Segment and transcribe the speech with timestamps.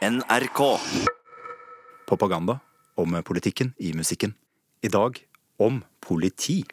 [0.00, 0.80] NRK.
[2.06, 2.58] Propaganda
[2.94, 4.34] om politikken i musikken.
[4.80, 5.18] I dag
[5.56, 6.64] om politi.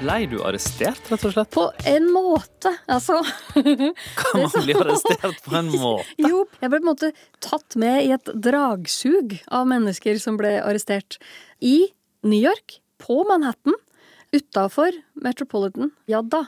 [0.00, 1.50] Blei du arrestert, rett og slett?
[1.52, 3.18] På en måte, altså.
[3.52, 6.06] Kan man bli arrestert på en måte?
[6.24, 7.10] Jo, jeg ble på en måte
[7.44, 11.18] tatt med i et dragsug av mennesker som ble arrestert.
[11.60, 11.90] I
[12.24, 13.76] New York, på Manhattan,
[14.32, 15.92] utafor Metropolitan.
[16.08, 16.46] Ja da.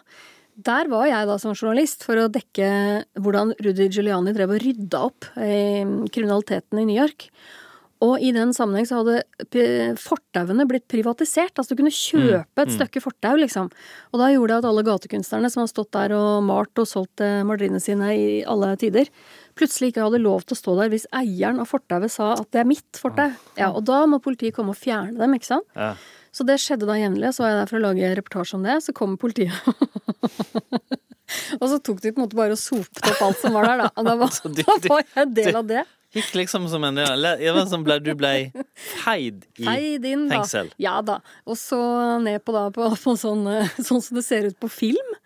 [0.56, 2.70] Der var jeg da som journalist for å dekke
[3.20, 7.28] hvordan Rudy Giuliani drev og rydda opp i kriminaliteten i New York.
[8.02, 11.54] Og i den sammenheng så hadde fortauene blitt privatisert.
[11.54, 13.68] Altså du kunne kjøpe et stykke fortau, liksom.
[14.10, 17.22] Og da gjorde det at alle gatekunstnerne som har stått der og malt og solgt
[17.22, 19.10] eh, maleriene sine i alle tider,
[19.58, 22.64] plutselig ikke hadde lov til å stå der hvis eieren av fortauet sa at det
[22.64, 23.30] er mitt fortau.
[23.60, 25.68] Ja, og da må politiet komme og fjerne dem, ikke sant.
[25.78, 25.94] Ja.
[26.32, 27.34] Så det skjedde da jevnlig.
[27.36, 28.78] Så var jeg der for å lage reportasje om det.
[28.86, 29.52] Så kommer politiet.
[31.62, 33.84] og så tok de på en måte bare og sopte opp alt som var der,
[33.84, 33.90] da.
[33.94, 35.84] Og da var, da var jeg en del av det.
[36.12, 38.32] Gikk liksom som en Det var som ble, du ble
[38.76, 40.42] feid i Feid inn, da.
[40.82, 41.20] Ja da.
[41.48, 41.78] Og så
[42.20, 45.16] ned på da på, på sånn, eh, sånn som det ser ut på film.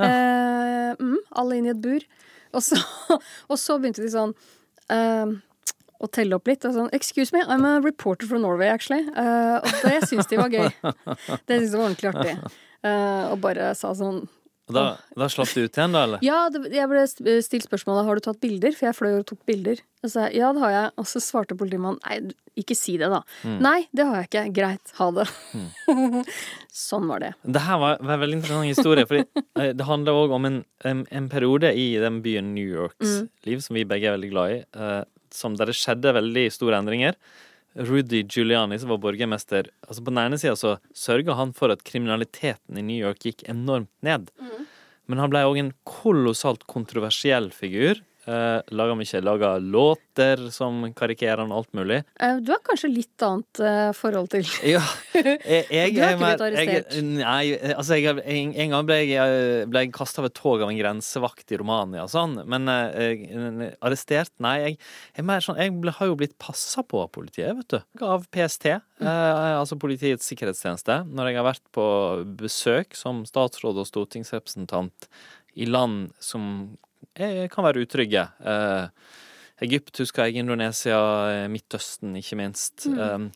[0.00, 2.06] Eh, mm, alle inn i et bur.
[2.56, 2.80] Og så,
[3.50, 4.32] og så begynte de sånn
[4.94, 5.36] eh,
[6.00, 6.64] å telle opp litt.
[6.64, 9.04] Og sånn, Excuse me, I'm a reporter from Norway, actually.
[9.12, 10.70] Eh, og det syntes de var gøy.
[10.72, 12.36] Det syntes de var ordentlig artig.
[12.80, 14.24] Eh, og bare sa sånn
[14.70, 14.84] Og da,
[15.18, 16.22] da slapp du ut igjen, da, eller?
[16.30, 17.02] Ja, det, jeg ble
[17.42, 19.82] stilt spørsmålet har du tatt bilder, for jeg fløy og tok bilder.
[20.06, 20.92] Og sa ja, det har jeg.
[21.02, 23.20] Og så svarte politimannen nei, ikke si det, da.
[23.60, 24.44] Nei, det har jeg ikke.
[24.56, 25.26] Greit, ha det.
[26.80, 27.32] sånn var det.
[27.44, 29.24] Det her var, var en veldig interessant historie, Fordi
[29.60, 33.28] eh, det handler òg om en, en, en periode i den byen New Yorks Mm.
[33.48, 35.02] liv, som vi begge er veldig glad i, uh,
[35.34, 37.16] som der det skjedde veldig store endringer.
[37.74, 41.84] Rudy Giuliani, som var borgermester, altså på den ene sida så sørga han for at
[41.86, 44.30] kriminaliteten i New York gikk enormt ned.
[44.40, 44.66] Mm.
[45.10, 48.02] Men han ble òg en kolossalt kontroversiell figur.
[48.30, 52.02] Uh, laga mye laga låter som karikerer og alt mulig.
[52.20, 54.44] Uh, Du har kanskje litt annet uh, forhold til
[54.76, 54.82] Ja,
[55.16, 56.94] jeg, jeg, Du har ikke blitt arrestert?
[56.94, 57.42] Jeg, nei,
[57.74, 60.78] altså jeg, en, en gang ble jeg, ble jeg kasta av et tog av en
[60.78, 64.32] grensevakt i Romania og sånn, men arrestert?
[64.42, 64.78] Nei, jeg,
[65.44, 68.04] sånn, ble, har jo blitt passa på av politiet, vet du.
[68.06, 71.86] Av PST, eh, altså Politiets sikkerhetstjeneste, når jeg har vært på
[72.40, 75.10] besøk som statsråd og stortingsrepresentant
[75.58, 76.76] i land som
[77.52, 78.26] kan være utrygge.
[78.40, 79.16] Eh,
[79.66, 80.98] Egypt, husker jeg, Indonesia,
[81.28, 82.86] eh, Midtøsten, ikke minst.
[82.88, 83.28] Um,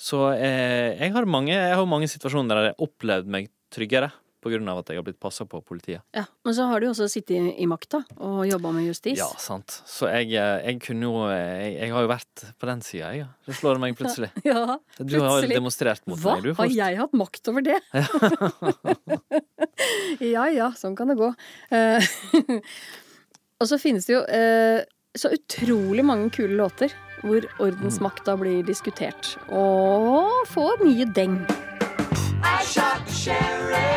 [0.00, 4.08] så eh, jeg har mange, jeg har mange situasjoner der jeg har opplevd meg tryggere
[4.40, 6.00] på grunn av at jeg har blitt passa på av politiet.
[6.16, 9.18] Ja, Men så har du jo også sittet i, makta og jobba med justis.
[9.20, 9.82] Ja, sant.
[9.84, 13.28] Så jeg, eh, jeg kunne jo jeg, jeg har jo vært på den sida, jeg.
[13.44, 14.32] Det slår meg plutselig.
[14.48, 15.12] Ja, plutselig.
[15.12, 16.38] Du har demonstrert mot Hva?
[16.38, 16.54] meg, du.
[16.54, 16.64] Hva?
[16.64, 17.78] Har jeg hatt makt over det?
[20.32, 21.34] ja ja, sånn kan det gå.
[23.60, 24.80] Og så finnes det jo eh,
[25.18, 29.34] så utrolig mange kule låter hvor ordensmakta blir diskutert.
[29.52, 31.36] Og får mye deng.
[32.40, 33.89] I shot the sheriff,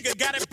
[0.00, 0.49] nigga got it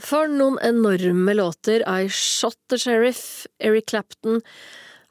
[0.00, 1.84] For noen enorme låter.
[1.86, 4.42] I Shot the Sheriff, Eric Clapton.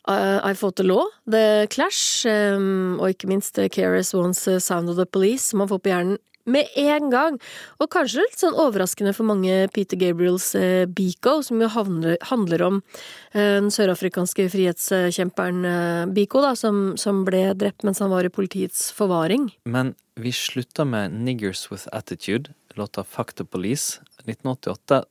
[0.08, 4.90] uh, I Fought the Law, The Clash, um, og ikke minst Keres Wants Ones Sound
[4.90, 7.40] of the Police, som man får på hjernen med en gang.
[7.82, 12.66] Og kanskje litt sånn overraskende for mange Peter Gabriels uh, Biko, som jo handler, handler
[12.68, 18.28] om uh, den sørafrikanske frihetskjemperen uh, Biko, da, som, som ble drept mens han var
[18.28, 19.50] i politiets forvaring.
[19.66, 25.04] Men vi slutta med Niggers With Attitude, låta Fuck the Police, 1988.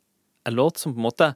[0.44, 1.34] En låt som på en måte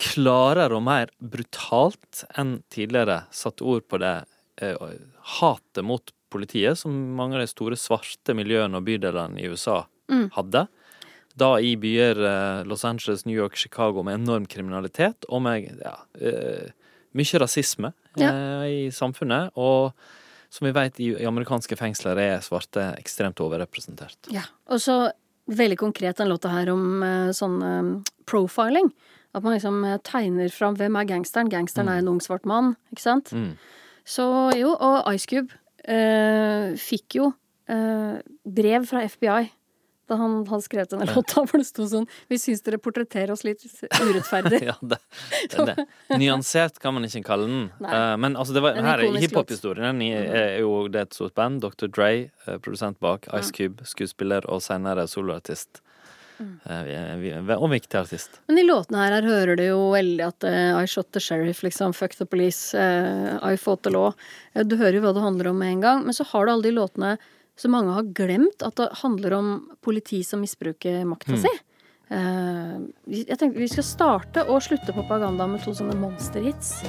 [0.00, 4.14] klarere og mer brutalt enn tidligere satte ord på det
[4.62, 4.76] eh,
[5.40, 9.82] hatet mot politiet som mange av de store svarte miljøene og bydelene i USA
[10.34, 10.66] hadde.
[11.40, 15.94] Da i byer eh, Los Angeles, New York, Chicago med enorm kriminalitet og med ja,
[16.20, 16.72] eh,
[17.16, 19.54] mye rasisme eh, i samfunnet.
[19.54, 19.92] Og
[20.50, 24.30] som vi vet, i, i amerikanske fengsler er svarte ekstremt overrepresentert.
[24.34, 24.42] Ja.
[24.70, 24.98] Og så
[25.50, 27.92] veldig konkret den låta her om eh, sånn um,
[28.28, 28.90] profiling.
[29.34, 31.50] At man liksom eh, tegner fram hvem er gangsteren.
[31.52, 33.30] Gangsteren er en ung svart mann, ikke sant?
[33.34, 33.54] Mm.
[34.06, 34.26] Så
[34.58, 35.54] jo, og Ice Cube
[35.86, 37.30] eh, fikk jo
[37.70, 39.50] eh, brev fra FBI
[40.10, 43.44] da han hadde skrevet denne låta, hvor det sto sånn Vi syns dere portretterer oss
[43.46, 43.64] litt
[44.00, 44.62] urettferdig.
[44.70, 44.98] Ja, det,
[45.50, 46.18] det, det.
[46.20, 47.62] Nyansert kan man ikke kalle den.
[47.80, 50.02] Eh, men altså, det var, her er hiphop-historien.
[50.04, 51.62] Er jo det er et stort band.
[51.64, 51.88] Dr.
[51.88, 53.28] Dre, eh, produsent bak.
[53.38, 55.80] Ice Cube, skuespiller og senere soloartist.
[56.40, 56.60] Mm.
[56.64, 58.40] Eh, og viktig artist.
[58.48, 61.64] Men i låtene her, her hører du jo veldig at uh, I shot the sheriff,
[61.66, 61.94] liksom.
[61.96, 62.76] Fuck the police.
[62.76, 64.14] Uh, I fought the law.
[64.64, 66.06] Du hører jo hva det handler om med en gang.
[66.06, 67.16] Men så har du alle de låtene
[67.60, 69.50] som mange har glemt at det handler om
[69.84, 71.52] politi som misbruker makta si.
[72.10, 76.80] Eh, jeg tenkte Vi skal starte og slutte propaganda med to sånne monsterhits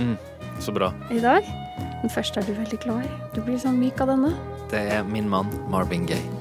[0.64, 0.90] Så bra.
[1.14, 1.46] i dag.
[2.02, 3.12] Den første er du veldig glad i.
[3.36, 4.34] Du blir sånn myk av denne.
[4.72, 6.41] Det er min mann Marvin Gaye.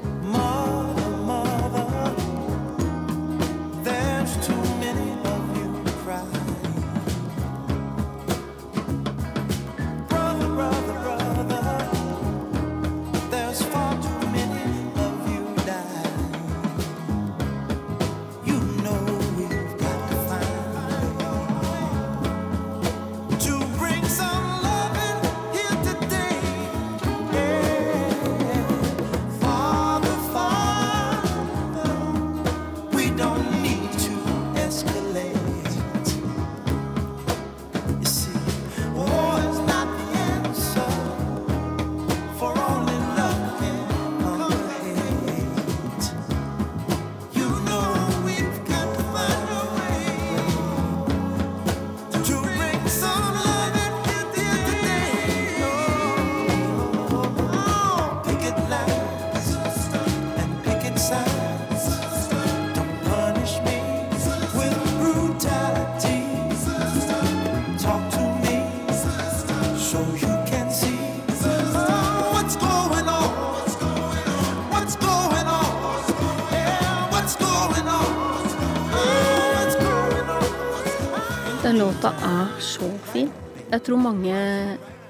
[82.01, 83.29] Låta er så fin.
[83.69, 84.37] Jeg tror mange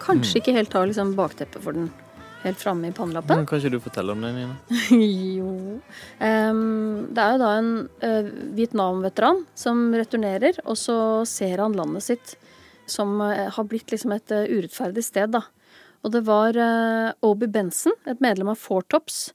[0.02, 1.86] kanskje ikke helt har liksom bakteppet for den
[2.42, 3.36] helt framme i pannelappen.
[3.36, 4.56] Men Kan ikke du fortelle om det, Nina?
[5.38, 5.52] jo.
[6.18, 7.70] Um, det er jo da en
[8.02, 10.98] uh, Vietnam-veteran som returnerer, og så
[11.30, 12.34] ser han landet sitt
[12.90, 15.44] som uh, har blitt liksom et uh, urettferdig sted, da.
[16.02, 19.28] Og det var uh, Obi Benson, et medlem av Four Tops,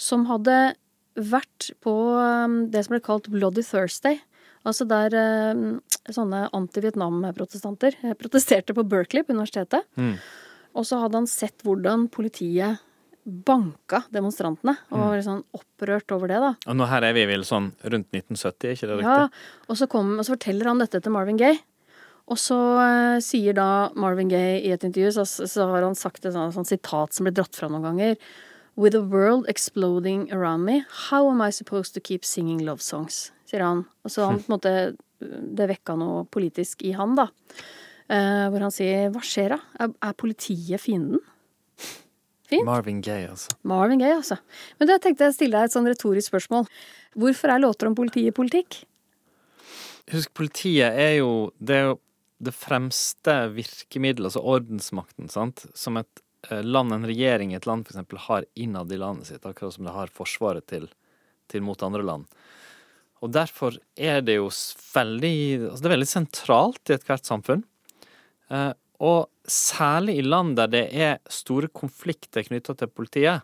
[0.00, 0.78] som hadde
[1.20, 4.22] vært på um, det som ble kalt Bloody Thursday.
[4.68, 5.14] Altså der
[6.12, 9.88] sånne anti-Vietnam-protestanter eh, protesterte på Berkeley, på universitetet.
[10.72, 12.80] Og så hadde han sett hvordan politiet
[13.22, 16.48] banka demonstrantene, og var litt sånn opprørt over det, da.
[16.66, 19.44] Og nå her er vi vel sånn rundt 1970, er ikke det Ja, riktig?
[19.68, 21.60] og så, kom, og så forteller han dette til Marvin Gaye.
[22.32, 26.24] Og så eh, sier da Marvin Gaye i et intervju, så, så har han sagt
[26.26, 28.16] et sånt, sånt sitat som ble dratt fra noen ganger.
[28.74, 33.30] With the world exploding around me, how am I supposed to keep singing love songs?
[33.52, 33.84] Sier han.
[34.02, 34.74] Og så han på en måte
[35.22, 37.28] Det vekka noe politisk i han, da.
[38.08, 39.60] Eh, hvor han sier Hva skjer da?
[39.78, 41.22] Er, er politiet fienden?
[42.52, 42.66] Fint.
[42.68, 43.54] Marvin Gaye, altså.
[43.64, 44.36] Marvin Gaye, altså.
[44.80, 46.66] Men da tenkte jeg å stille deg et sånn retorisk spørsmål.
[47.16, 48.82] Hvorfor er låter om politiet politikk?
[50.12, 52.00] Husk, politiet er jo Det er jo
[52.42, 57.86] det fremste virkemiddelet, altså ordensmakten, sant, som et eh, land, en regjering i et land
[57.86, 60.88] eksempel har innad i landet sitt, akkurat som det har forsvaret til,
[61.46, 62.26] til mot andre land.
[63.22, 65.34] Og derfor er det jo veldig
[65.70, 67.62] altså Det er veldig sentralt i ethvert samfunn.
[68.50, 73.42] Eh, og særlig i land der det er store konflikter knytta til politiet,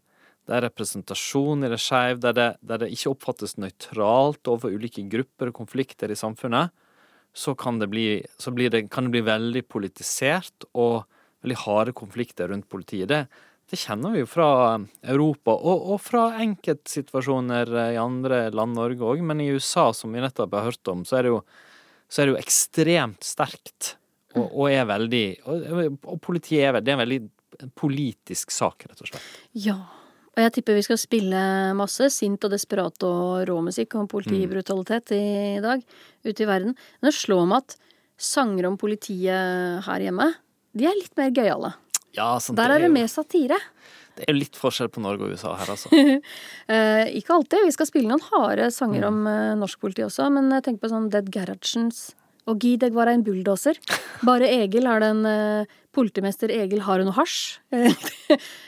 [0.48, 5.54] der representasjonen er skeiv, der, det- der det ikke oppfattes nøytralt overfor ulike grupper og
[5.60, 6.70] konflikter i samfunnet,
[7.34, 11.04] så, kan det, bli, så det, kan det bli veldig politisert og
[11.44, 13.08] veldig harde konflikter rundt politiet.
[13.08, 13.26] Det,
[13.68, 14.50] det kjenner vi jo fra
[15.04, 19.20] Europa, og, og fra enkeltsituasjoner i andre land, Norge òg.
[19.20, 21.42] Men i USA, som vi nettopp har hørt om, så er det jo,
[22.08, 23.94] så er det jo ekstremt sterkt.
[24.36, 28.86] Og, og er veldig Og, og politiet er, veldig det er en veldig politisk sak,
[28.88, 29.28] rett og slett.
[29.56, 29.78] Ja.
[30.38, 31.38] Og jeg tipper vi skal spille
[31.74, 35.82] masse sint og desperat og rå musikk om politibrutalitet i dag
[36.24, 36.76] ute i verden.
[37.00, 37.74] Men det slår meg at
[38.18, 40.30] sanger om politiet her hjemme,
[40.78, 41.72] de er litt mer gøyale.
[42.16, 43.58] Ja, sant, Der er det mer satire.
[44.16, 45.90] det er litt forskjell på Norge og USA her, altså.
[46.68, 47.64] Eh, ikke alltid.
[47.64, 50.90] Vi skal spille noen harde sanger om eh, norsk politi også, men jeg tenker på
[50.92, 52.10] sånn Dead Gerhardsens
[52.48, 53.78] og Gi deg var en bulldoser.
[54.28, 57.58] Bare Egil har den eh, Politimester Egil har noe hasj.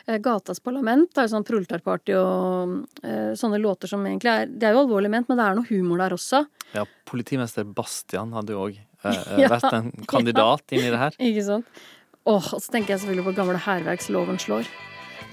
[0.09, 4.65] Eh, Gatas parlament har jo sånn proletarparty og eh, sånne låter som egentlig er Det
[4.67, 6.41] er jo alvorlig ment, men det er noe humor der også.
[6.73, 10.81] Ja, politimester Bastian hadde jo òg eh, Ja, vært en kandidat ja.
[10.81, 11.19] i det her.
[11.29, 11.83] Ikke sant?
[12.31, 14.69] Åh, og så tenker jeg selvfølgelig på gamle hærverksloven slår.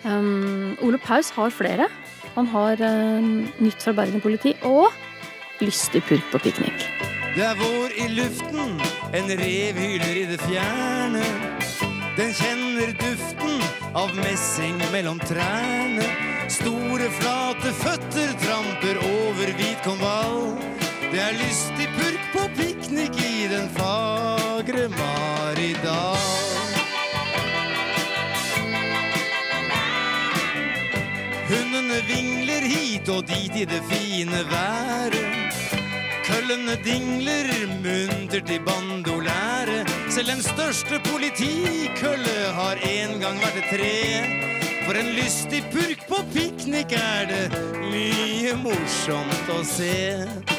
[0.06, 1.88] Um, Ole Paus har flere.
[2.36, 4.89] Han har um, Nytt fra Bergen politi og
[5.62, 6.86] Lystig purk på piknik.
[7.34, 8.80] Det er vår i luften,
[9.13, 11.24] en rev hyler i det fjerne.
[12.18, 13.62] Den kjenner duften
[13.98, 16.06] av messing mellom trærne.
[16.50, 20.58] Store, flate føtter tramper over hvit konvall.
[21.12, 26.17] Det er lystig purk på piknik i den fagre Maridal.
[32.08, 35.28] Vingler hit og dit i det fine været.
[36.28, 37.50] Køllene dingler
[37.84, 39.86] muntert i bandolære.
[40.10, 43.96] Selv den største politikølle har en gang vært et tre.
[44.86, 47.48] For en lystig purk på piknik er det
[47.92, 50.57] mye morsomt å se.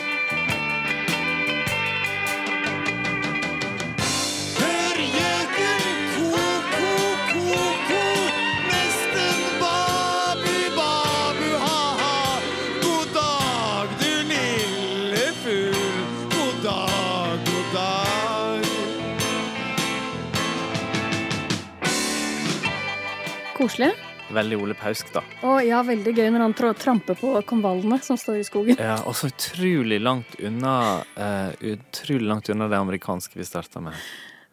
[23.68, 23.90] Koselig.
[24.32, 25.20] Veldig Ole Pausk, da.
[25.44, 28.78] Og ja, veldig gøy når han tramper på konvallene som står i skogen.
[28.80, 33.98] Ja, og så utrolig langt unna uh, Utrolig langt unna det amerikanske vi starta med.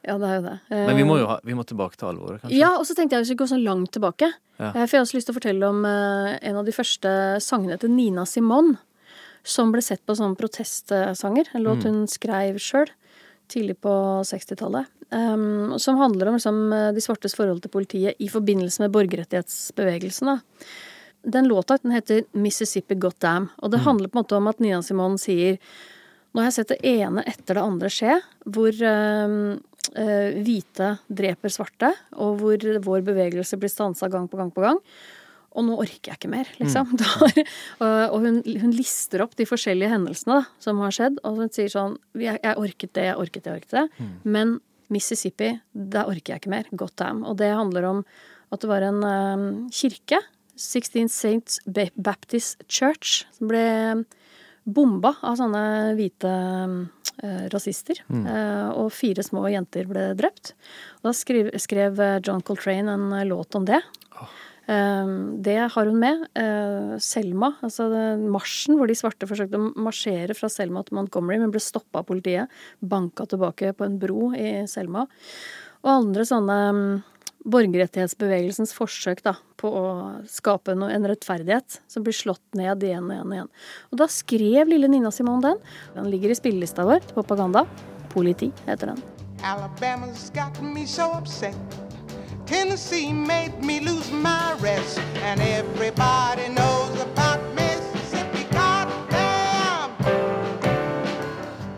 [0.04, 0.56] Ja, det er jo det.
[0.74, 2.60] Men vi må jo ha, vi må tilbake til alvoret, kanskje?
[2.60, 4.34] Ja, og så tenkte jeg vi skulle gå så langt tilbake.
[4.60, 4.74] Ja.
[4.74, 7.16] Eh, For jeg har også lyst til å fortelle om eh, en av de første
[7.48, 8.76] sangene til Nina Simone.
[9.48, 11.56] Som ble sett på som protestsanger.
[11.56, 12.92] En låt hun skrev sjøl
[13.52, 13.94] tidlig på
[14.28, 14.92] 60-tallet.
[15.10, 20.32] Um, som handler om liksom, eh, de svartes forhold til politiet i forbindelse med borgerrettighetsbevegelsen.
[20.32, 20.40] Da.
[21.36, 23.48] Den låta den heter 'Mississippi Got Dam'.
[23.58, 25.58] Og det handler på en måte om at Nina Simone sier
[26.34, 29.56] Nå har jeg sett det ene etter det andre skje, hvor um,
[30.44, 34.82] hvite dreper svarte, og hvor vår bevegelse blir stansa gang på gang på gang.
[35.56, 36.94] Og nå orker jeg ikke mer, liksom.
[37.00, 41.52] Da og hun, hun lister opp de forskjellige hendelsene da, som har skjedd, og hun
[41.54, 44.08] sier sånn Jeg, jeg orket det, jeg orket det, jeg orket det.
[44.28, 44.58] Men
[44.94, 46.70] Mississippi, der orker jeg ikke mer.
[46.78, 47.24] God damn.
[47.26, 48.04] Og det handler om
[48.54, 50.20] at det var en um, kirke,
[50.56, 53.66] 16 Saints Baptist Church, som ble
[54.66, 55.64] bomba av sånne
[55.98, 58.00] hvite eh, rasister.
[58.10, 60.54] Eh, og fire små jenter ble drept.
[61.02, 63.82] Og da skrev, skrev eh, John Coltrane en låt om det.
[64.16, 66.24] Eh, det har hun med.
[66.34, 67.86] Eh, Selma, altså
[68.18, 72.08] marsjen hvor de svarte forsøkte å marsjere fra Selma til Montgomery, men ble stoppa av
[72.10, 72.54] politiet.
[72.82, 75.06] Banka tilbake på en bro i Selma.
[75.86, 76.88] Og andre sånne mm,
[77.46, 79.86] borgerrettighetsbevegelsens forsøk da, på å
[80.30, 83.52] skape en rettferdighet som blir slått ned igjen og igjen og igjen.
[83.92, 85.66] Og da skrev lille Nina Simone den.
[85.94, 87.68] Den ligger i spillelista vår til Propaganda.
[88.16, 89.04] Politi heter den.
[89.44, 91.85] Alabama's got me so upset.
[92.46, 95.00] Tennessee made me lose my rest.
[95.24, 98.44] And everybody knows about Mississippi.
[98.52, 99.92] Goddamn!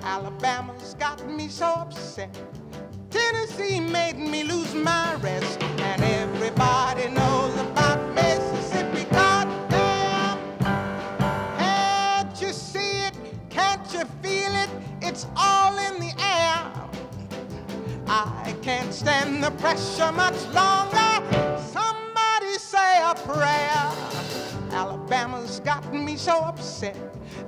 [0.04, 2.30] Alabama's got me so upset.
[3.10, 5.62] Tennessee made me lose my rest.
[5.64, 6.77] And everybody
[19.68, 21.14] pressure much longer.
[21.76, 23.84] Somebody say a prayer.
[24.72, 26.96] Alabama's got me so upset.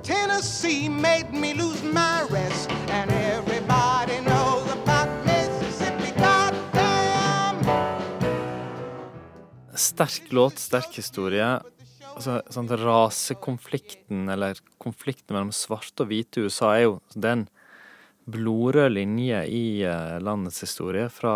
[0.02, 2.70] Tennessee made me lose my rest.
[2.98, 6.12] And everybody knows about Mississippi.
[6.20, 7.56] Goddamn!
[9.74, 11.46] Sterk låt, sterk historie.
[12.10, 17.46] Altså, sånn Rasekonflikten, eller konflikten mellom svarte og hvite i USA, er jo den
[18.30, 21.08] blodrød linje i eh, landets historie.
[21.12, 21.34] Fra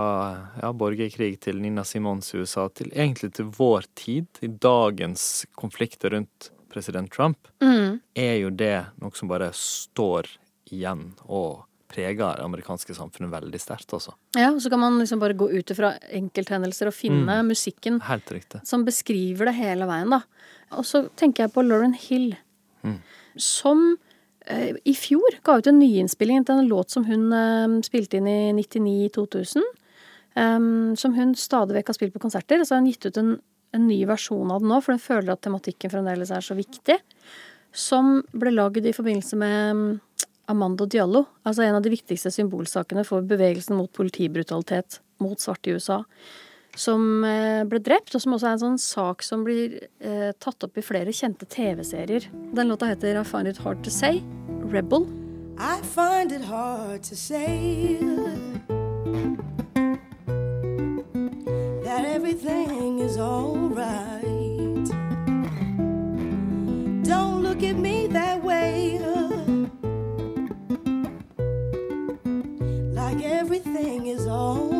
[0.62, 4.26] ja, borgerkrig til Nina Simons USA til egentlig til vår tid.
[4.44, 7.38] I dagens konflikter rundt president Trump.
[7.62, 10.26] Er jo det noe som bare står
[10.72, 14.16] igjen og preger det amerikanske samfunnet veldig sterkt, altså.
[14.34, 18.32] Ja, og så kan man liksom bare gå ut ifra enkelthendelser og finne musikken Helt
[18.34, 18.64] riktig.
[18.66, 20.24] som beskriver det hele veien, da.
[20.74, 22.32] Og så tenker jeg på Lauren Hill,
[23.36, 24.13] som eh,
[24.84, 28.52] i fjor ga ut en nyinnspilling til en låt som hun eh, spilte inn i
[28.58, 29.64] 99-2000.
[30.98, 32.64] som hun stadig vekk har spilt på konserter.
[32.64, 33.36] Så har hun gitt ut en,
[33.72, 36.98] en ny versjon av den nå, for hun føler at tematikken fremdeles er så viktig.
[37.70, 40.00] Som ble lagd i forbindelse med
[40.50, 45.78] Amando Diallo, altså en av de viktigste symbolsakene for bevegelsen mot politibrutalitet mot svarte i
[45.78, 46.02] USA
[46.76, 50.66] som eh, ble drept, og som også er en sånn sak som blir eh, tatt
[50.66, 52.28] opp i flere kjente TV-serier.
[52.54, 54.22] Den låta heter I Find It Hard To Say,
[54.72, 55.06] Rebel.
[55.56, 57.96] I find it hard to say
[61.84, 64.24] that everything is alright.
[67.04, 68.98] Don't look at me that way.
[72.92, 74.73] Like everything is alright.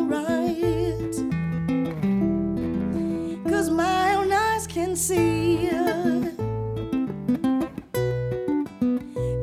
[4.95, 5.69] See.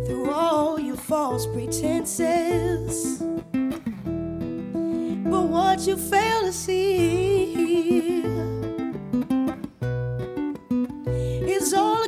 [0.06, 3.18] through all your false pretenses.
[5.30, 8.22] But what you fail to see
[11.56, 12.01] is all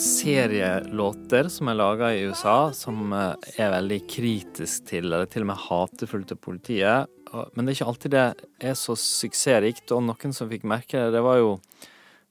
[0.00, 5.28] en serie låter som er laga i USA, som eh, er veldig kritisk til, eller
[5.28, 7.10] til og med hatefull til politiet.
[7.52, 8.22] Men det er ikke alltid det
[8.70, 11.52] er så suksessrikt, og noen som fikk merke det, det var jo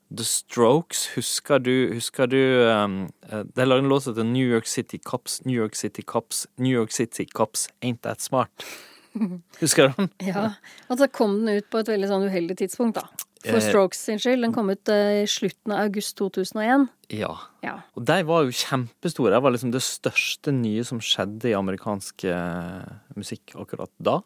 [0.10, 1.04] The Strokes.
[1.14, 2.42] Husker du, husker du
[2.74, 2.98] um,
[3.30, 6.74] De lagde en låt som heter New York City Cops, New York City Cops, New
[6.74, 8.66] York City Cops Ain't That Smart.
[9.62, 10.10] Husker du den?
[10.26, 10.56] Ja,
[10.90, 13.19] Og så kom den ut på et veldig sånn uheldig tidspunkt, da.
[13.46, 13.64] For Eh.
[13.70, 14.44] Strokes sin skyld.
[14.44, 16.90] Den kom ut eh, i slutten av august 2001.
[17.16, 17.32] Ja.
[17.64, 17.78] Ja.
[17.96, 19.32] Og de var jo kjempestore.
[19.32, 24.20] Det var liksom det største nye som skjedde i amerikansk eh, musikk akkurat da.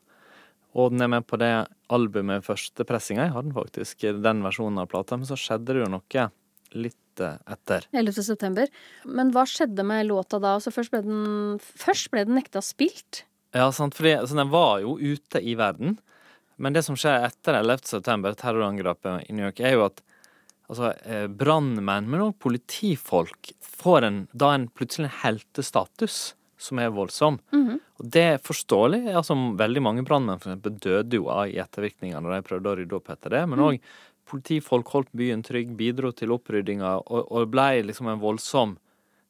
[0.74, 1.52] Og den er med på det
[1.94, 3.28] albumet, førstepressinga.
[3.28, 5.20] Jeg har den faktisk, den versjonen av plata.
[5.20, 6.30] Men så skjedde det jo noe
[6.74, 7.86] litt etter.
[7.94, 8.24] 11.
[8.26, 8.72] september.
[9.06, 10.56] Men hva skjedde med låta da?
[10.58, 13.28] Altså først ble den, først ble den nekta spilt.
[13.54, 16.00] Ja, sant, fordi altså, den var jo ute i verden.
[16.58, 17.86] Men det som skjer etter 11.
[17.96, 20.04] september, terrorangrepet i New York, er jo at
[20.70, 26.22] altså, eh, brannmenn, men òg politifolk, får en, da en plutselig en heltestatus
[26.64, 27.40] som er voldsom.
[28.00, 29.02] Og det er forståelig.
[29.12, 32.78] Altså, veldig mange brannmenn for eksempel, døde jo av i ettervirkningene når de prøvde å
[32.80, 33.44] rydde opp etter det.
[33.52, 33.94] Men òg
[34.30, 38.78] politifolk holdt byen trygg, bidro til opprydninga, og, og ble liksom en voldsom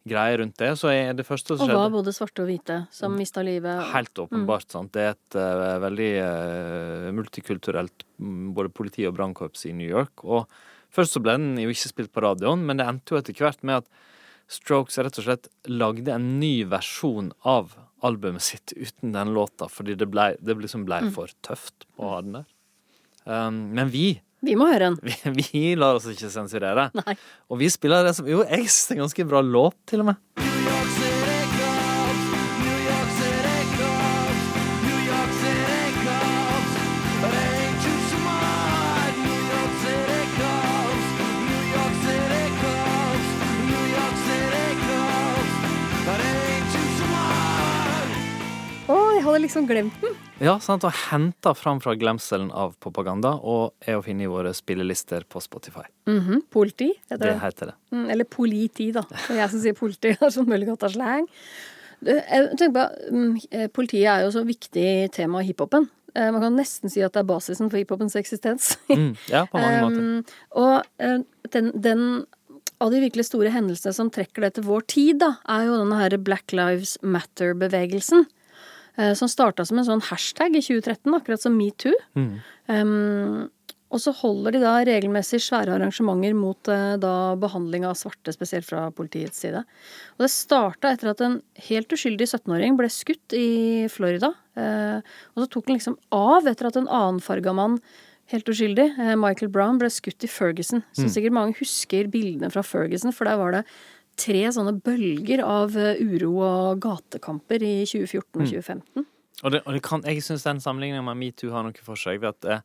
[0.07, 0.71] greie rundt det.
[0.79, 3.83] Så er det første som Og skjedde var både svarte og hvite som mista livet.
[3.93, 4.69] Helt åpenbart.
[4.73, 4.91] sant?
[4.95, 10.25] Det er et uh, veldig uh, multikulturelt mm, både politi- og brannkorps i New York.
[10.25, 10.47] Og
[10.93, 13.63] først så ble den jo ikke spilt på radioen, men det endte jo etter hvert
[13.63, 14.09] med at
[14.51, 19.95] Strokes rett og slett lagde en ny versjon av albumet sitt uten den låta, fordi
[19.95, 22.49] det, ble, det liksom ble for tøft å ha den der.
[23.23, 24.97] Um, men vi, Vi må høre den.
[25.07, 25.15] vi,
[25.53, 26.89] vi lar oss ikke sensurere.
[26.99, 27.15] Nei.
[27.47, 30.03] Og vi spiller det som Jo, jeg synes det er en ganske bra låt, til
[30.03, 30.19] og med.
[48.83, 50.17] Å, jeg hadde liksom glemt den.
[50.43, 54.51] Ja, sant, og henta fram fra glemselen av propaganda, og er å finne i våre
[54.55, 55.85] spillelister på Spotify.
[56.09, 57.39] Mhm, Politi, heter Det det.
[57.45, 57.75] heter det.
[57.93, 59.03] Mm, Eller politi, da.
[59.29, 60.11] Er jeg som sier politi.
[60.21, 61.27] Er sånn mulig godt av slang.
[62.03, 65.87] Jeg tenker på, mm, eh, Politiet er jo så viktig tema i hiphopen.
[66.13, 68.75] Eh, Man kan nesten si at det er basisen for hiphopens eksistens.
[68.89, 70.33] Mm, ja, på mange måter.
[70.59, 71.19] Og eh,
[71.55, 72.25] den, den
[72.81, 75.95] av de virkelig store hendelsene som trekker det til vår tid, da, er jo denne
[76.01, 78.25] her Black Lives Matter-bevegelsen.
[78.97, 81.93] Eh, Som starta som en sånn hashtag i 2013, akkurat som metoo.
[82.15, 82.31] Mm.
[82.67, 83.49] Um,
[83.93, 88.65] Og så holder de da regelmessig svære arrangementer mot eh, da behandling av svarte, spesielt
[88.65, 89.61] fra politiets side.
[90.17, 91.35] Og det starta etter at en
[91.67, 94.31] helt uskyldig 17-åring ble skutt i Florida.
[94.57, 94.97] Eh,
[95.35, 97.77] og så tok den liksom av etter at en annenfarga mann,
[98.33, 100.81] helt uskyldig, eh, Michael Brown, ble skutt i Ferguson.
[100.97, 103.63] Så sikkert mange husker bildene fra Ferguson, for der var det
[104.19, 109.09] tre sånne bølger av eh, uro og gatekamper i 2014 og 2015.
[109.43, 112.21] Og det, og det kan, jeg syns den sammenligningen med metoo har noe for seg.
[112.23, 112.63] ved at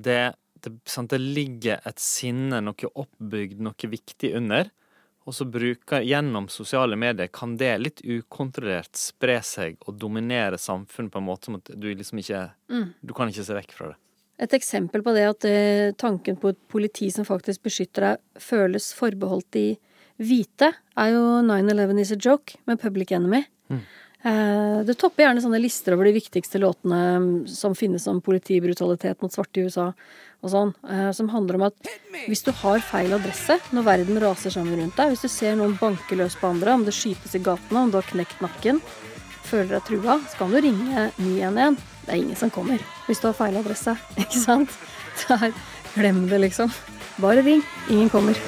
[0.00, 0.20] det,
[0.64, 4.72] det, sant, det ligger et sinne, noe oppbygd, noe viktig under.
[5.28, 11.12] Og så bruker gjennom sosiale medier kan det litt ukontrollert spre seg og dominere samfunnet
[11.12, 12.46] på en måte som at du liksom ikke
[13.04, 13.98] Du kan ikke se vekk fra det.
[14.40, 18.88] Et eksempel på det at eh, tanken på et politi som faktisk beskytter deg, føles
[18.96, 19.64] forbeholdt de
[20.20, 23.44] hvite, er jo 9-11 is a joke med Public Enemy.
[24.22, 29.22] Eh, det topper gjerne sånne lister over de viktigste låtene mm, som finnes om politibrutalitet
[29.24, 29.86] mot svarte i USA
[30.44, 31.88] og sånn, eh, som handler om at
[32.26, 35.78] hvis du har feil adresse når verden raser sammen rundt deg, hvis du ser noen
[35.80, 38.84] banke løs på andre, om det skytes i gatene, om du har knekt nakken,
[39.48, 41.80] føler deg trua, så kan du ringe 911.
[42.04, 44.80] Det er ingen som kommer hvis du har feil adresse, ikke sant?
[45.20, 45.52] Så er,
[45.96, 46.72] glem det, liksom.
[47.20, 47.64] Bare ring.
[47.90, 48.38] Ingen kommer.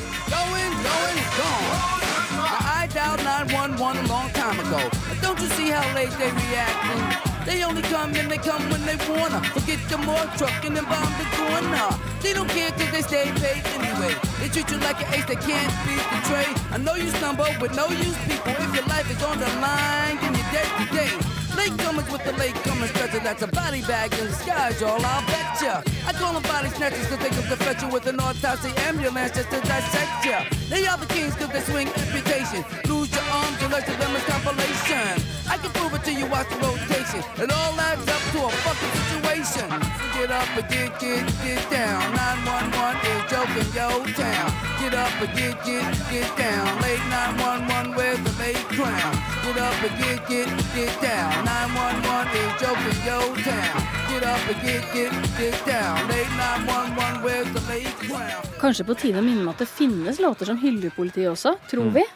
[6.02, 7.02] Late they reacting?
[7.46, 9.40] They only come and they come when they wanna.
[9.54, 11.88] Forget the more trucking and bomb the corner.
[12.22, 14.14] They don't care cause they stay paid anyway.
[14.38, 16.56] They treat you like an ace they can't be betrayed.
[16.74, 18.54] I know you stumble with no use people.
[18.64, 21.12] If your life is on the line, then you're dead today.
[21.56, 25.26] Late comers with the late comers stretcher, that's a body bag in disguise, y'all, I'll
[25.26, 25.84] betcha.
[26.06, 29.32] I call them body snatchers cause they come to fetch you with an autopsy ambulance
[29.32, 30.44] just to dissect ya.
[30.70, 32.64] They are the kings cause they swing amputation.
[32.88, 35.20] Lose your arms, the of them is compilation.
[35.48, 37.20] I can prove it to you, watch the rotation.
[37.36, 39.68] It all adds up to a fucking situation.
[40.16, 42.00] Get up and get, get, get down.
[42.48, 44.48] 911 is joking yo town.
[44.80, 46.80] Get up and get, get, get down.
[46.80, 49.31] Late 911 wears the late crown.
[49.52, 51.44] Get up and get, get, get down.
[51.44, 53.80] 911 is joking yo town.
[54.08, 56.08] Get up and get, get, get down.
[56.08, 58.46] Late 911 where's the late crown.
[58.62, 61.92] Kanskje på tide å minne om at det finnes låter som hyller politiet også, tror
[61.92, 62.06] vi.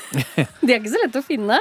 [0.66, 1.56] De er ikke så lette å finne.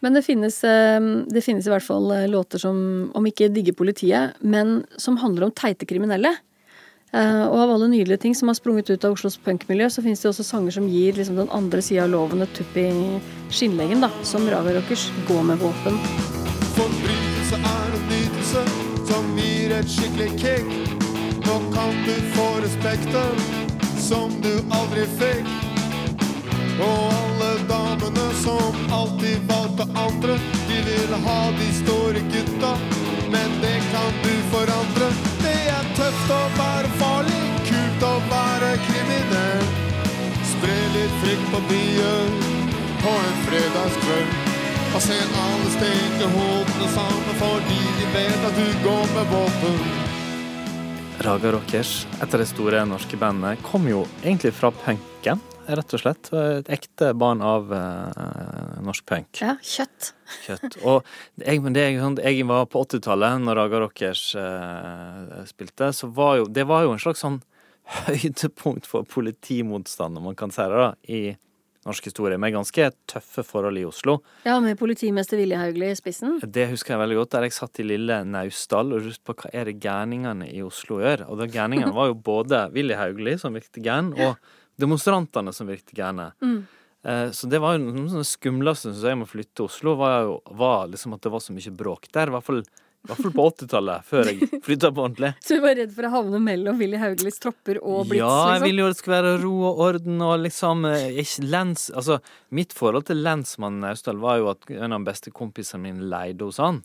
[0.00, 2.78] Men det finnes, eh, det finnes i hvert fall eh, låter som,
[3.12, 6.32] om ikke digger politiet, men som handler om teite kriminelle.
[7.12, 10.22] Eh, Og av alle nydelige ting som har sprunget ut av Oslos punkmiljø, så finnes
[10.22, 12.88] det også sanger som gir liksom den andre sida av loven et tupp i
[13.52, 14.08] skinnleggen, da.
[14.24, 15.98] Som Raga Rockers 'Gå med våpen'.
[16.76, 18.62] Forbrytelse er en nytelse
[19.08, 20.66] som gir et skikkelig kick.
[21.44, 23.36] Nå kan du få respekten
[23.98, 25.46] som du aldri fikk.
[26.80, 32.72] Og alle damene som alltid valgte andre, de vil ha de store gutta.
[33.30, 35.41] Men det kan du forandre.
[35.92, 39.66] Tøft å være farlig, kult å være kriminell.
[40.48, 42.30] Spre litt frykt på byen
[43.02, 44.38] på en fredagskveld.
[44.92, 49.78] Og ser alle steke hodene sammen fordi de vet at du går med våpen.
[51.28, 56.02] Raga Rockers, et av de store norske bandene, kom jo egentlig fra punken, rett og
[56.02, 56.32] slett.
[56.32, 58.51] Et ekte barn av eh,
[58.86, 59.40] norsk punk.
[59.42, 60.12] Ja, kjøtt.
[60.46, 60.78] Kjøtt.
[60.82, 61.06] Og
[61.42, 66.38] jeg, men det sånn, jeg var på 80-tallet, når Raga Rockers eh, spilte, så var
[66.40, 67.42] jo det var jo en slags sånn
[68.06, 71.22] høydepunkt for politimotstand, om man kan si det, da, i
[71.86, 74.20] norsk historie, med ganske tøffe forhold i Oslo.
[74.46, 76.38] Ja, med politimester Willy Hauglie i spissen.
[76.42, 79.50] Det husker jeg veldig godt, der jeg satt i lille Naustdal og lurte på hva
[79.50, 81.26] er det gærningene i Oslo gjør.
[81.28, 84.38] Og da gærningene var jo både Willy Hauglie, som virket gæren, og
[84.80, 86.30] demonstrantene som virket gærne.
[86.42, 86.62] Eh,
[87.02, 90.36] Så det var jo noe skumleste synes jeg med å flytte til Oslo, var, jo,
[90.54, 92.30] var liksom at det var så mye bråk der.
[92.30, 95.32] I hvert fall, i hvert fall på 80-tallet, før jeg flytta på ordentlig.
[95.42, 98.52] Så du var redd for å havne mellom Willy Hauglies tropper og Blitz, ja, jeg
[98.52, 98.66] liksom?
[98.68, 101.88] ville jo det skulle være ro og orden og liksom eh, ikke lens...
[101.90, 102.20] Altså,
[102.54, 106.46] mitt forhold til lensmannen Austdal var jo at en av de beste kompisene mine leide
[106.46, 106.84] hos han.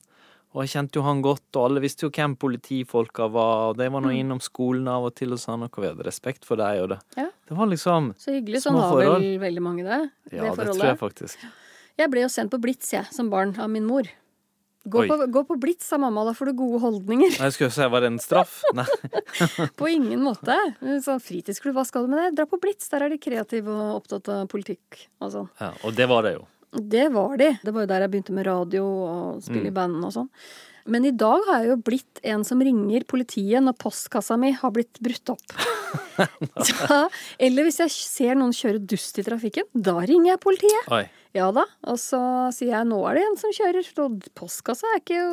[0.56, 3.90] Og jeg kjente jo han godt, og alle visste jo hvem politifolka var, og de
[3.94, 4.20] var nå Mm.
[4.24, 7.00] innom skolen av og til og sånn, og vi hadde respekt for deg og det.
[7.18, 7.28] Ja.
[7.48, 8.62] Det var liksom Så hyggelig.
[8.64, 10.12] Sånn har vel veldig mange det.
[10.32, 10.76] Ja, det forholdet.
[10.80, 11.38] tror jeg faktisk.
[11.98, 14.04] Jeg ble jo sendt på Blitz, jeg, som barn av min mor.
[14.88, 15.08] Gå Oi.
[15.10, 17.38] på, gå på Blitz, sa mamma, da får du gode holdninger.
[17.38, 18.62] Jeg skulle si, var det en straff?
[18.74, 18.86] Nei.
[19.76, 20.56] På ingen måte.
[21.04, 22.36] Sånn fritidsklubb, hva skal du med det?
[22.38, 25.50] Dra på Blitz, der er de kreative og opptatt av politikk og sånn.
[25.60, 26.48] Ja, og det var det jo.
[26.78, 27.52] Det var de.
[27.64, 30.32] Det var jo der jeg begynte med radio og spille i band og sånn.
[30.88, 34.72] Men i dag har jeg jo blitt en som ringer politiet når postkassa mi har
[34.76, 35.58] blitt brutt opp.
[36.68, 37.00] Så,
[37.40, 40.92] eller hvis jeg ser noen kjøre dust i trafikken, da ringer jeg politiet.
[40.94, 41.06] Oi.
[41.38, 41.68] Ja da.
[41.92, 42.20] Og så
[42.56, 43.90] sier jeg nå er det en som kjører.
[44.04, 45.24] Og postkassa er ikke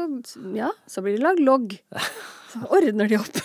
[0.57, 1.77] Ja, så blir det lagd logg.
[2.55, 3.39] Så ordner de opp.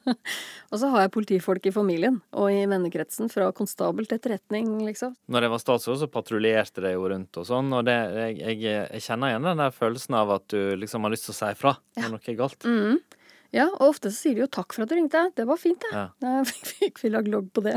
[0.72, 5.14] og så har jeg politifolk i familien og i vennekretsen, fra konstabel til etterretning, liksom.
[5.32, 8.82] Når jeg var statsråd, så patruljerte det jo rundt og sånn, og det, jeg, jeg,
[8.82, 11.50] jeg kjenner igjen den der følelsen av at du liksom har lyst til å si
[11.54, 12.68] ifra når noe er galt.
[12.68, 13.00] Mm.
[13.52, 15.26] Ja, og ofte så sier de jo takk for at du ringte.
[15.36, 15.92] Det var fint, det.
[15.92, 16.04] Ja.
[16.40, 17.76] Jeg fikk vi lagd logg på det.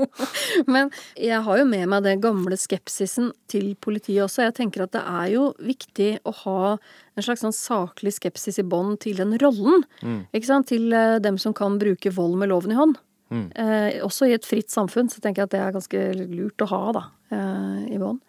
[0.74, 0.88] Men
[1.20, 4.46] jeg har jo med meg den gamle skepsisen til politiet også.
[4.46, 8.66] Jeg tenker at det er jo viktig å ha en slags sånn saklig skepsis i
[8.66, 9.84] bånd til den rollen.
[10.32, 10.70] Ikke sant?
[10.72, 12.96] Til eh, dem som kan bruke vold med loven i hånd.
[13.34, 16.70] Eh, også i et fritt samfunn så tenker jeg at det er ganske lurt å
[16.70, 18.20] ha da, eh, i bånd.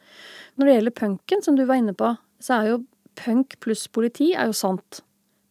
[0.55, 2.83] Når det gjelder punken, som du var inne på, så er jo
[3.19, 5.01] punk pluss politi er jo sant.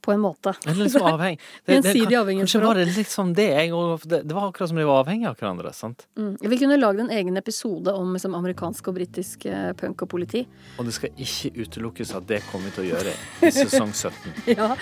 [0.05, 0.53] På en måte.
[0.65, 1.39] Det er liksom avheng...
[1.65, 2.41] Det, det, avhengighetsforhold.
[2.45, 5.33] Kanskje var det liksom det jeg og det, det var akkurat som de var avhengige
[5.33, 5.73] av hverandre.
[5.73, 6.07] sant?
[6.21, 6.35] Mm.
[6.53, 10.45] Vi kunne lagd en egen episode om liksom, amerikansk og britisk eh, punk og politi.
[10.79, 13.17] Og det skal ikke utelukkes at det kommer vi til å gjøre
[13.49, 14.55] i sesong 17.
[14.59, 14.75] Ja.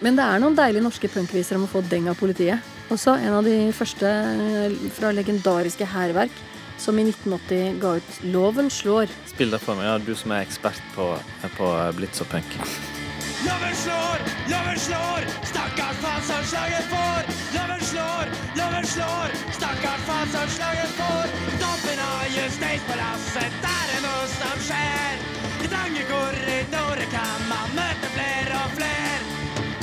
[0.00, 2.64] Men det er noen deilige norske punkviser om å få deng av politiet.
[2.92, 6.40] Også en av de første eh, fra legendariske hærverk,
[6.80, 9.12] som i 1980 ga ut 'Loven slår'.
[9.34, 11.12] Spill det for meg, ja, du som er ekspert på,
[11.58, 12.99] på blitz og punk.
[13.46, 14.18] Loven slår,
[14.52, 15.22] loven slår,
[15.52, 17.22] stakkars faen som slaget får.
[17.56, 18.26] Loven slår,
[18.60, 21.26] loven slår, stakkars faen som slaget får.
[21.62, 25.22] Toppen av Justispalasset, der er noe som skjer.
[25.64, 29.22] I trange korridorer kan man møte flere og flere.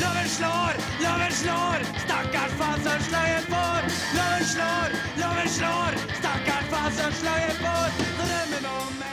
[0.03, 3.89] Loven slår, loven slår, stakkars faen som slaget får.
[4.19, 7.89] Loven slår, loven slår, stakkars faen som slaget får.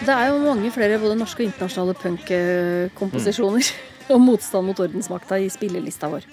[0.04, 3.72] Det er jo mange flere både norske og internasjonale punkkomposisjoner
[4.12, 6.27] om motstand mot ordensmakta i spillelista vår.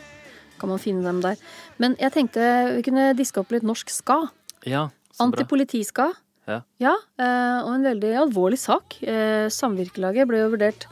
[0.62, 1.40] Kan man finne dem der.
[1.82, 2.42] Men jeg tenkte
[2.78, 4.24] vi kunne diske opp litt norsk ska.
[4.68, 4.90] Ja.
[5.22, 6.12] Antipolitiska.
[6.50, 6.62] Ja.
[6.82, 8.98] Ja, eh, og en veldig alvorlig sak.
[9.04, 10.88] Eh, Samvirkelaget ble jo vurdert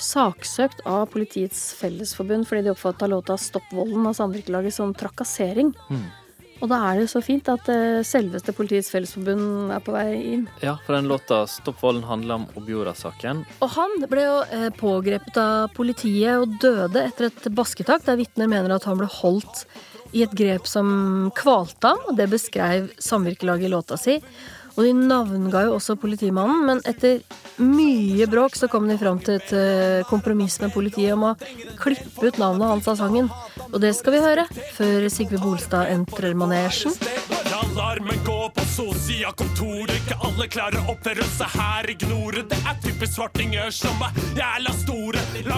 [0.00, 5.74] saksøkt av Politiets Fellesforbund fordi de oppfatta låta 'Stopp volden' av Samvirkelaget som trakassering.
[5.90, 6.06] Mm.
[6.60, 10.08] Og da er det jo så fint at eh, selveste Politiets Fellesforbund er på vei
[10.34, 10.46] inn.
[10.64, 13.44] Ja, for den låta 'Stopp volden' handler om Objora-saken.
[13.64, 18.50] Og han ble jo eh, pågrepet av politiet og døde etter et basketak, der vitner
[18.50, 19.64] mener at han ble holdt
[20.12, 24.18] i et grep som kvalte ham, og det beskrev samvirkelaget i låta si.
[24.76, 27.20] Og de navnga jo også politimannen, men etter
[27.60, 31.34] mye bråk så kom de fram til et eh, kompromiss med politiet om å
[31.80, 33.30] klippe ut navnet hans av sangen.
[33.70, 36.94] Og det skal vi høre før Sigve Bolstad entrer manesjen.
[37.60, 42.78] Alarmen går på sosia kontoret Ikke alle klarer å oppføre seg her Ignore Det er
[42.82, 44.99] typisk svartinger som er jævla store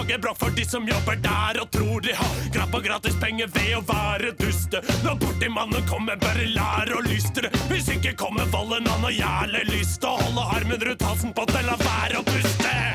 [0.03, 3.75] Lager bråk for de som jobber der Og tror de har og gratis penger Ved
[3.77, 4.81] å være duste.
[5.03, 7.51] Når bortimannen kommer bare lære å lystre.
[7.69, 10.01] Hvis ikke kommer volden Han har jævlig lyst.
[10.01, 12.92] Til å holde armen rundt halsen på til å være å puste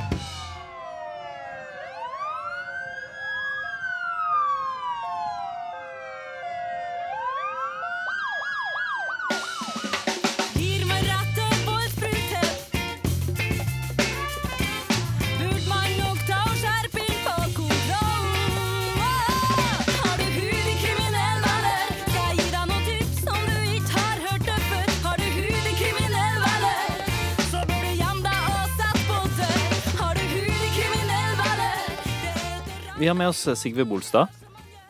[33.09, 34.29] Vi har med oss Sigve Bolstad.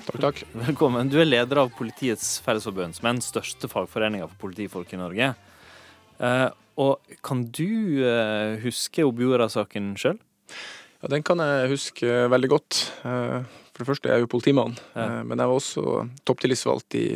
[0.02, 0.40] Takk, takk.
[0.66, 1.06] Velkommen.
[1.06, 5.28] Du er leder av Politiets Fellesforbund, som er den største fagforeninga for politifolk i Norge.
[6.18, 6.48] Uh,
[6.82, 10.18] og kan du uh, huske Obiora-saken sjøl?
[10.98, 12.80] Ja, Den kan jeg huske veldig godt.
[13.06, 15.04] Uh, For det første er jeg jo politimann, Ja.
[15.04, 15.86] eh, men jeg var også
[16.26, 17.06] topptillitsvalgt i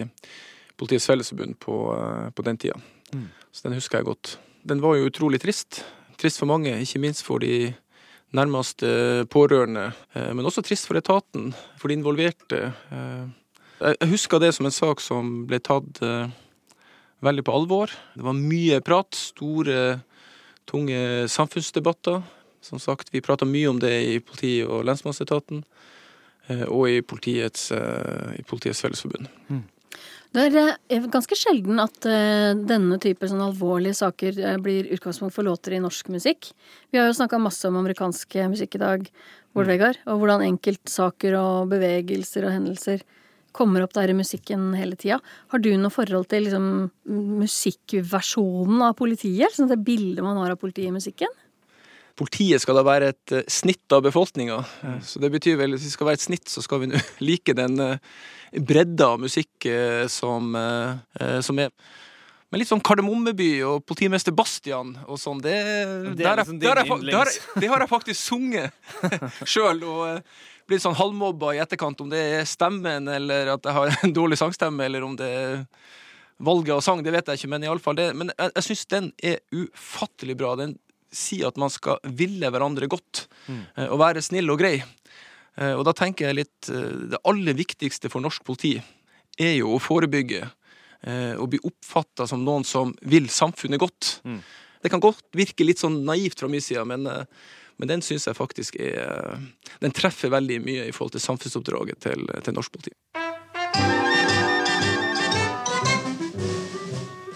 [0.78, 2.78] Politiets Fellesforbund på, eh, på den tida.
[3.10, 3.26] Mm.
[3.50, 4.36] Så den husker jeg godt.
[4.62, 5.82] Den var jo utrolig trist.
[6.14, 7.74] Trist for mange, ikke minst for de
[8.32, 12.72] nærmeste pårørende, eh, men også trist for etaten, for de involverte.
[12.92, 13.28] Eh,
[13.82, 16.28] Jeg husker det som en sak som ble tatt eh,
[17.22, 17.90] veldig på alvor.
[18.14, 20.00] Det var mye prat, store,
[20.66, 22.22] tunge samfunnsdebatter.
[22.62, 25.64] Som sagt, vi prata mye om det i politi- og lensmannsetaten,
[26.48, 29.26] eh, og i Politiets, eh, i politiets Fellesforbund.
[30.32, 35.34] Det er eh, ganske sjelden at eh, denne type sånn alvorlige saker eh, blir utgangspunkt
[35.36, 36.48] for låter i norsk musikk.
[36.88, 39.04] Vi har jo snakka masse om amerikansk musikk i dag,
[39.52, 43.04] Bård Vegar, og hvordan enkeltsaker og bevegelser og hendelser
[43.52, 45.18] kommer opp der i musikken hele tida.
[45.52, 46.66] Har du noe forhold til liksom,
[47.42, 49.52] musikkversjonen av politiet?
[49.52, 51.41] Sånn det bildet man har av politiet i musikken?
[52.18, 54.60] Politiet skal da være et eh, snitt av befolkninga,
[55.06, 57.80] så det betyr vel hvis vi skal være et snitt, så skal vi like den
[57.80, 58.14] eh,
[58.60, 60.52] bredda av musikk eh, som,
[61.40, 61.72] som er.
[62.52, 66.44] Men litt sånn Kardemommeby og politimester Bastian og sånn, det, Det er det, har jeg,
[66.44, 68.74] liksom der, der, der, det, har jeg, faktisk sunget
[69.54, 69.80] sjøl.
[69.88, 70.20] Og
[70.68, 74.36] blitt sånn halvmobba i etterkant, om det er stemmen eller at jeg har en dårlig
[74.40, 75.64] sangstemme, eller om det er
[76.42, 78.10] valget av sang, det vet jeg ikke, men i alle fall det.
[78.18, 80.52] Men jeg, jeg syns den er ufattelig bra.
[80.58, 80.76] Den
[81.12, 83.62] sier at man skal ville hverandre godt mm.
[83.90, 84.78] og være snill og grei.
[85.56, 88.78] Eh, Og da tenker jeg litt eh, Det aller viktigste for norsk politi
[89.40, 94.18] er jo å forebygge eh, og bli oppfatta som noen som vil samfunnet godt.
[94.82, 97.24] Det kan godt virke litt sånn naivt fra min side, men, eh,
[97.80, 99.46] men den syns jeg faktisk er eh,
[99.80, 102.92] Den treffer veldig mye i forhold til samfunnsoppdraget til, til norsk politi.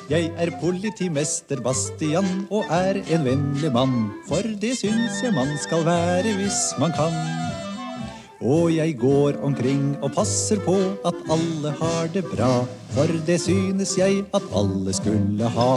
[0.06, 3.94] Jeg er politimester Bastian og er en vennlig mann.
[4.28, 7.16] For det syns jeg man skal være hvis man kan.
[8.38, 10.76] Og jeg går omkring og passer på
[11.10, 12.52] at alle har det bra.
[12.94, 15.74] For det synes jeg at alle skulle ha.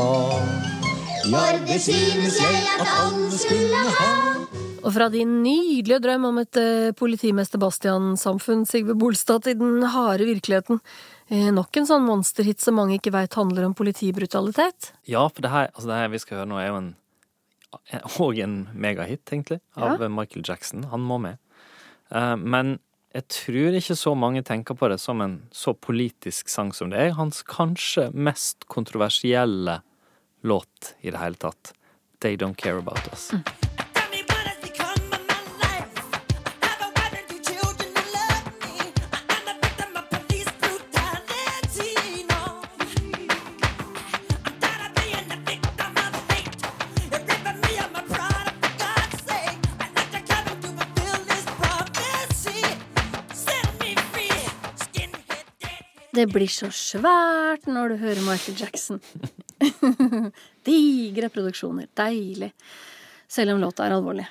[1.26, 4.69] For det synes jeg at alle skulle ha.
[4.80, 10.28] Og fra din nydelige drøm om et eh, politimester Bastian-samfunn, Sigve Bolstad, til den harde
[10.28, 10.80] virkeligheten.
[11.28, 14.94] Eh, nok en sånn monsterhit som mange ikke veit handler om politibrutalitet.
[15.10, 16.90] Ja, for det her, altså det her vi skal høre nå, er jo en
[18.18, 20.88] og en megahit, egentlig, av Michael Jackson.
[20.90, 21.38] Han må med.
[22.10, 22.80] Eh, Men
[23.14, 27.04] jeg tror ikke så mange tenker på det som en så politisk sang som det
[27.04, 27.16] er.
[27.18, 29.82] Hans kanskje mest kontroversielle
[30.42, 31.74] låt i det hele tatt.
[32.22, 33.32] They Don't Care About Us.
[56.20, 59.00] Det blir så svært når du hører Michael Jackson.
[60.68, 61.88] Digre produksjoner.
[61.96, 62.52] Deilig.
[63.30, 64.26] Selv om låta er alvorlig.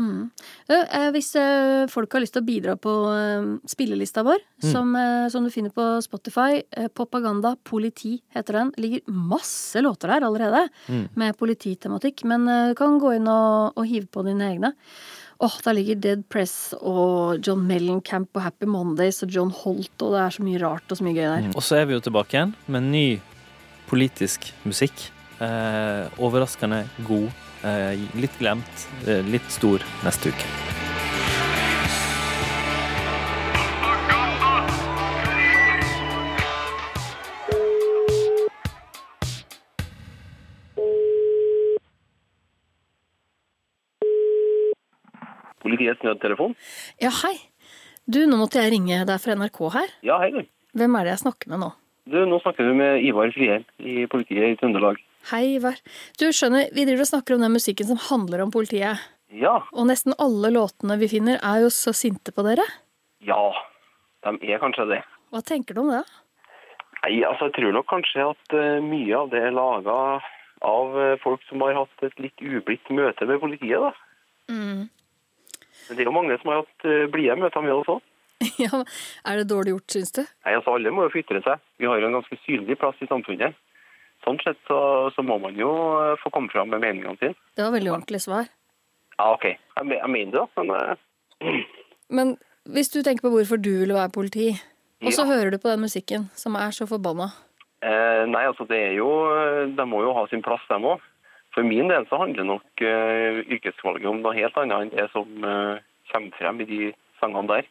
[0.00, 0.30] Mm.
[0.72, 5.26] Eh, Hvis eh, folk har lyst til å bidra på eh, spillelista vår, som, eh,
[5.28, 8.72] som du finner på Spotify, eh, Propaganda politi heter den.
[8.76, 10.64] Det ligger masse låter der allerede
[11.20, 14.72] med polititematikk, men eh, du kan gå inn og, og hive på dine egne.
[15.40, 20.12] Åh, Der ligger Dead Press og John Mellencamp og Happy Mondays og John Holt, og
[20.12, 21.46] det er så mye rart og så mye gøy der.
[21.56, 23.06] Og så er vi jo tilbake igjen med ny
[23.88, 25.06] politisk musikk.
[25.40, 27.30] Eh, overraskende god.
[27.64, 30.79] Eh, litt glemt, eh, litt stor neste uke.
[45.70, 46.56] Politiets nødtelefon?
[47.02, 47.36] Ja, hei.
[48.10, 49.92] Du, nå måtte jeg ringe deg fra NRK her.
[50.06, 50.40] Ja, hei du.
[50.74, 51.68] Hvem er det jeg snakker med nå?
[52.10, 54.98] Du, Nå snakker du med Ivar Friel i politiet i Trøndelag.
[55.30, 55.76] Hei, Ivar.
[56.18, 58.98] Du skjønner, vi driver og snakker om den musikken som handler om politiet.
[59.30, 62.64] Ja, Og nesten alle låtene vi finner, er jo så sinte på dere.
[63.22, 63.38] ja,
[64.26, 65.00] de er kanskje det.
[65.30, 66.02] Hva tenker du om det?
[67.04, 69.94] Nei, altså jeg tror nok kanskje at eh, mye av det er laga
[70.66, 73.92] av eh, folk som har hatt et litt ublidt møte med politiet, da.
[74.50, 74.88] Mm.
[75.90, 78.04] Men det er jo mange som har hatt uh, blide møter med oss òg.
[78.62, 78.78] Ja,
[79.26, 80.22] Er det dårlig gjort, syns du?
[80.22, 81.60] Nei, altså alle må jo få ytre seg.
[81.82, 83.58] Vi har jo en ganske synlig plass i samfunnet.
[84.24, 84.78] Sånn sett så,
[85.16, 87.36] så må man jo eh, få komme fram med meningene sine.
[87.56, 88.48] Det var veldig ordentlig svar.
[89.18, 89.46] Ja, OK.
[89.50, 90.46] Jeg, jeg mener det.
[90.56, 91.60] Men uh...
[92.16, 92.34] Men
[92.68, 94.50] hvis du tenker på hvorfor du ville være politi,
[95.00, 95.30] og så Ja.
[95.34, 97.30] hører du på den musikken som er så forbanna
[97.80, 99.06] Eh, nei, altså det er jo
[99.72, 101.00] De må jo ha sin plass, dem òg.
[101.54, 105.46] For min del så handler nok uh, yrkesvalget om noe helt annet enn det som
[105.46, 105.82] uh,
[106.12, 106.80] kommer frem i de
[107.20, 107.70] sangene der.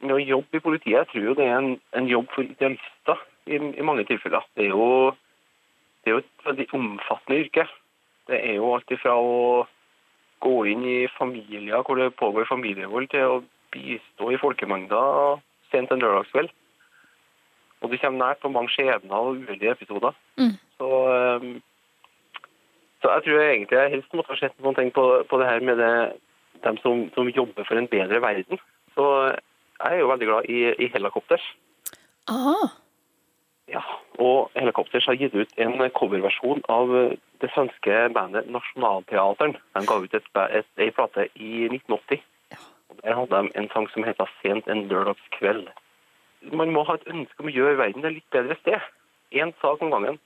[0.00, 3.20] Men å jobbe i politiet, jeg tror jo det er en, en jobb for idealister
[3.46, 4.46] i, i mange tilfeller.
[4.56, 5.12] Det er, jo,
[6.00, 7.66] det er jo et veldig omfattende yrke.
[8.30, 9.36] Det er jo alt ifra å
[10.40, 13.42] gå inn i familier hvor det pågår familievold, til å
[13.74, 15.40] bistå i folkemengder
[15.70, 16.50] sent en lørdagskveld.
[17.80, 20.16] Og du kommer nært på mange skjebner og uheldige episoder.
[20.40, 20.56] Mm.
[20.80, 21.52] Så, ehm,
[23.02, 25.48] så jeg tror jeg egentlig jeg helst måtte ha sett noen ting på, på det
[25.48, 25.94] her med det,
[26.66, 28.60] dem som, som jobber for en bedre verden.
[28.94, 29.06] Så
[29.80, 31.44] jeg er jo veldig glad i, i Helikopters.
[32.28, 32.68] Aha.
[33.70, 33.82] Ja,
[34.18, 36.90] og Helikopters har gitt ut en coverversjon av
[37.40, 39.54] det svenske bandet Nationalteatern.
[39.76, 42.24] De ga ut et, plate i 1980.
[42.90, 45.70] Og Der hadde de en sang som heter 'Sent en lørdagskveld'.
[46.52, 48.80] Man må ha et ønske om å gjøre verden et litt bedre sted.
[49.32, 50.18] Én sak om gangen.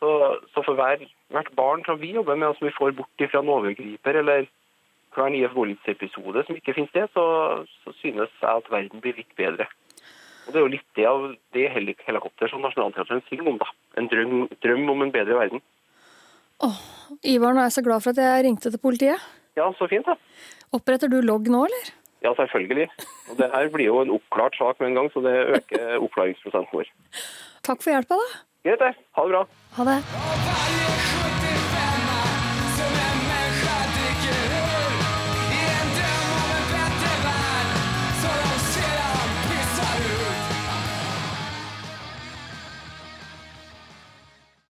[0.00, 0.10] Så,
[0.54, 3.42] så for hver, hvert barn som vi jobber med, og som vi får bort fra
[3.42, 4.46] en overgriper, eller
[5.14, 7.24] hver nye voldsepisode som ikke finner sted, så,
[7.84, 9.66] så synes jeg at verden blir litt bedre.
[10.46, 13.58] Og Det er jo litt det av det heli- helikopter som Nationaltheatret synger om.
[13.60, 13.68] da.
[14.00, 15.60] En drøm, drøm om en bedre verden.
[16.64, 16.80] Åh,
[17.24, 19.20] Ivar, nå er jeg så glad for at jeg ringte til politiet.
[19.58, 20.16] Ja, så fint, da.
[20.76, 21.92] Oppretter du logg nå, eller?
[22.24, 22.88] Ja, selvfølgelig.
[23.30, 26.72] Og Det her blir jo en oppklart sak med en gang, så det øker oppklaringsprosenten
[26.80, 26.90] vår.
[27.66, 28.28] Takk for hjelpa, da.
[28.64, 28.94] Greit, det.
[29.16, 29.46] Ha det bra.
[29.76, 31.19] Ha det.